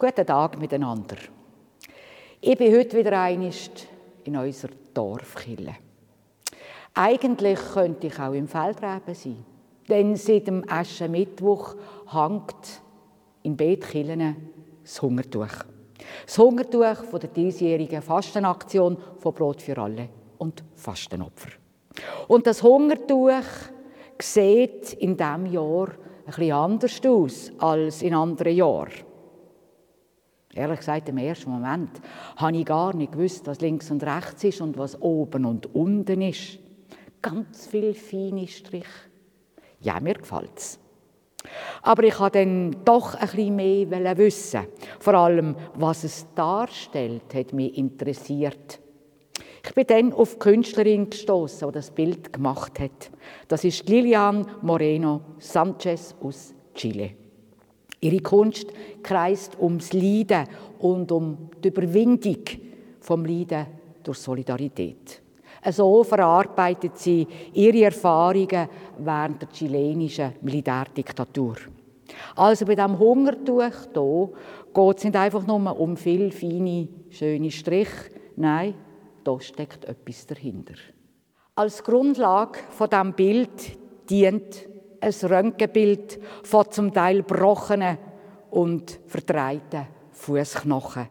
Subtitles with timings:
[0.00, 1.16] Guten Tag miteinander.
[2.40, 3.86] Ich bin heute wieder einist
[4.24, 5.74] in unserer Dorfkille.
[6.94, 9.44] Eigentlich könnte ich auch im Feldreben sein,
[9.86, 11.74] denn seit dem Aschermittwoch
[12.10, 12.80] hängt
[13.42, 14.36] in Betkillen
[14.82, 15.66] das Hungertuch.
[16.24, 20.08] Das Hungertuch von der diesjährigen Fastenaktion von Brot für alle
[20.38, 21.50] und Fastenopfer.
[22.26, 23.42] Und das Hungertuch
[24.18, 29.09] sieht in diesem Jahr ein bisschen anders aus als in anderen Jahren.
[30.54, 31.90] Ehrlich gesagt, im ersten Moment
[32.36, 36.22] habe ich gar nicht gewusst, was links und rechts ist und was oben und unten
[36.22, 36.58] ist.
[37.22, 38.88] Ganz viel feine Strich.
[39.80, 40.78] Ja, mir gefällt es.
[41.82, 44.66] Aber ich wollte dann doch bisschen mehr wissen.
[44.98, 48.80] Vor allem, was es darstellt, hat mich interessiert.
[49.64, 53.10] Ich bin dann auf die Künstlerin gestoßen, die das Bild gemacht hat.
[53.48, 57.19] Das ist Lilian Moreno Sanchez aus Chile.
[58.00, 58.66] Ihre Kunst
[59.02, 60.46] kreist ums Leiden
[60.78, 62.44] und um die Überwindung
[63.00, 63.66] vom Leiden
[64.02, 65.22] durch Solidarität.
[65.70, 71.56] So verarbeitet sie ihre Erfahrungen während der chilenischen Militärdiktatur.
[72.34, 74.30] Also bei diesem Hungertuch hier
[74.74, 78.10] geht es nicht einfach nur um viele feine, schöne Striche.
[78.36, 78.74] Nein,
[79.22, 80.74] da steckt etwas dahinter.
[81.54, 84.69] Als Grundlage von diesem Bild dient
[85.00, 87.98] ein Röntgenbild von zum Teil gebrochenen
[88.50, 91.08] und verdreiten Fußknochen.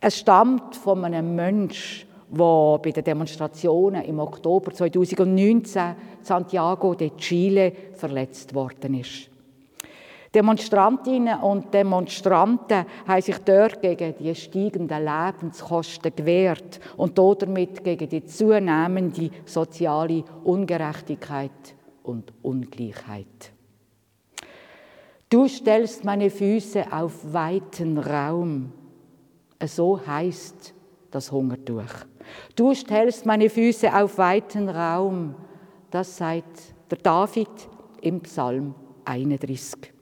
[0.00, 7.72] Es stammt von einem Menschen, der bei den Demonstrationen im Oktober 2019 Santiago de Chile
[7.92, 9.28] verletzt worden ist.
[10.34, 18.24] Demonstrantinnen und Demonstranten haben sich dort gegen die steigenden Lebenskosten gewehrt und damit gegen die
[18.24, 21.50] zunehmende soziale Ungerechtigkeit
[22.02, 23.52] und Ungleichheit.
[25.28, 28.72] Du stellst meine Füße auf weiten Raum.
[29.64, 30.74] So heißt
[31.10, 32.04] das Hungertuch.
[32.54, 35.34] Du stellst meine Füße auf weiten Raum.
[35.90, 37.48] Das sagt der David
[38.02, 38.74] im Psalm
[39.04, 39.92] 31.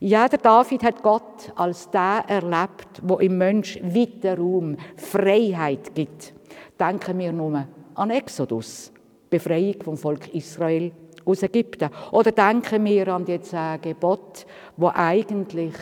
[0.00, 6.34] Ja, der David hat Gott als der erlebt, wo im Mensch weiter Raum, Freiheit gibt.
[6.78, 8.91] Denken wir nur an Exodus.
[9.32, 10.92] Befreiung vom Volk Israel
[11.24, 11.90] aus Ägypten.
[12.10, 14.44] Oder denken wir an die zehn Gebote,
[14.76, 15.74] wo eigentlich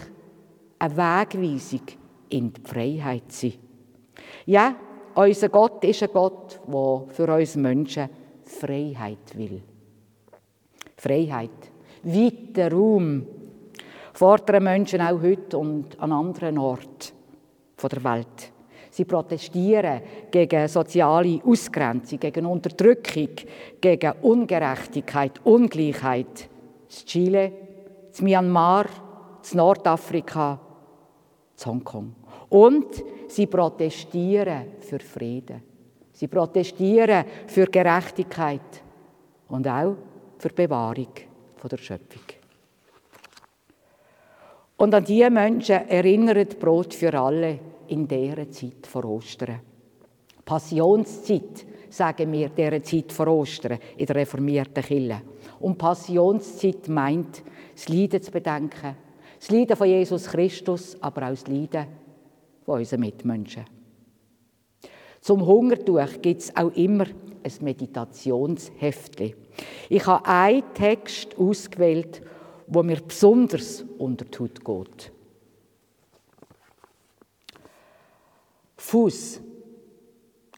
[0.78, 1.82] eine Wegweisung
[2.28, 3.58] in die Freiheit sind.
[4.46, 4.76] Ja,
[5.14, 8.08] unser Gott ist ein Gott, der für uns Menschen
[8.44, 9.62] Freiheit will.
[10.96, 11.50] Freiheit,
[12.02, 13.26] weiter Raum
[14.12, 17.12] fordern Menschen auch heute und an anderen Orten
[17.82, 18.52] der Welt.
[18.90, 23.28] Sie protestieren gegen soziale Ausgrenzung, gegen Unterdrückung,
[23.80, 26.48] gegen Ungerechtigkeit, Ungleichheit.
[26.88, 27.52] In Chile,
[28.18, 28.86] in Myanmar,
[29.48, 30.58] in Nordafrika,
[31.56, 32.14] in Hongkong.
[32.48, 35.62] Und sie protestieren für Frieden.
[36.12, 38.82] Sie protestieren für Gerechtigkeit
[39.48, 39.96] und auch
[40.36, 41.08] für die Bewahrung
[41.70, 42.22] der Schöpfung.
[44.76, 47.58] Und an diese Menschen erinnert Brot für alle
[47.90, 49.60] in dieser Zeit vor Ostern.
[50.44, 55.22] Passionszeit, sagen wir dieser Zeit vor Ostern in der reformierten Kirche.
[55.60, 57.42] Und Passionszeit meint,
[57.74, 58.96] das Leiden zu bedenken.
[59.38, 61.86] Das Leiden von Jesus Christus, aber auch das Leiden
[62.64, 63.64] von unseren Mitmenschen.
[65.20, 69.34] Zum Hungertuch gibt es auch immer ein Meditationsheftchen.
[69.88, 72.22] Ich habe einen Text ausgewählt,
[72.66, 75.12] wo mir besonders unter die Haut geht.
[78.90, 79.40] Fuß,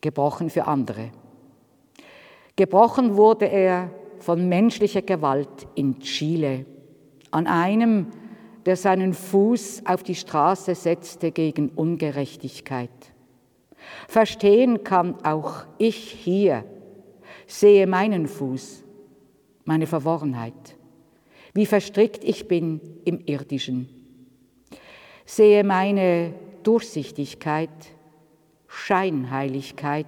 [0.00, 1.10] gebrochen für andere.
[2.56, 6.64] Gebrochen wurde er von menschlicher Gewalt in Chile,
[7.30, 8.06] an einem,
[8.64, 12.88] der seinen Fuß auf die Straße setzte gegen Ungerechtigkeit.
[14.08, 16.64] Verstehen kann auch ich hier,
[17.46, 18.82] sehe meinen Fuß,
[19.66, 20.78] meine Verworrenheit,
[21.52, 23.90] wie verstrickt ich bin im irdischen.
[25.26, 27.68] Sehe meine Durchsichtigkeit,
[28.72, 30.06] Scheinheiligkeit,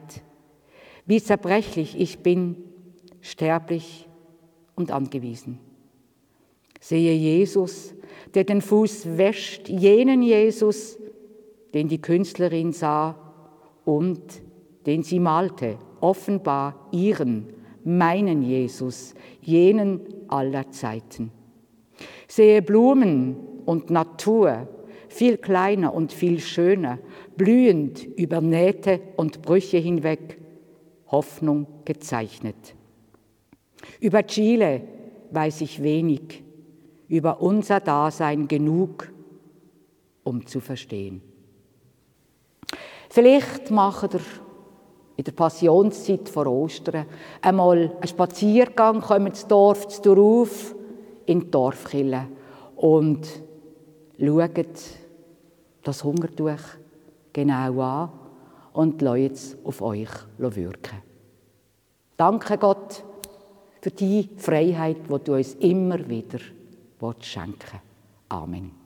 [1.04, 2.56] wie zerbrechlich ich bin,
[3.20, 4.08] sterblich
[4.74, 5.58] und angewiesen.
[6.80, 7.94] Sehe Jesus,
[8.32, 10.98] der den Fuß wäscht, jenen Jesus,
[11.74, 13.16] den die Künstlerin sah
[13.84, 14.20] und
[14.86, 17.52] den sie malte, offenbar ihren,
[17.84, 21.30] meinen Jesus, jenen aller Zeiten.
[22.28, 23.36] Sehe Blumen
[23.66, 24.68] und Natur,
[25.14, 26.98] viel kleiner und viel schöner,
[27.36, 30.40] blühend über Nähte und Brüche hinweg,
[31.06, 32.74] Hoffnung gezeichnet.
[34.00, 34.82] Über Chile
[35.30, 36.42] weiß ich wenig,
[37.08, 39.12] über unser Dasein genug.
[40.26, 41.20] um zu verstehen.
[43.10, 44.20] Vielleicht macht ihr
[45.16, 47.04] in der Passionszeit vor Ostern
[47.42, 50.48] einmal einen Spaziergang, kommen ins Dorf zu
[51.26, 52.26] in die Dorfkille
[52.76, 53.26] und
[54.18, 55.03] schaut
[55.84, 56.58] das Hungertuch
[57.32, 58.10] genau an
[58.72, 61.02] und lasst es auf euch wirken.
[62.16, 63.04] Danke Gott
[63.80, 66.38] für die Freiheit, die du uns immer wieder
[67.20, 67.82] schenken willst.
[68.28, 68.83] Amen.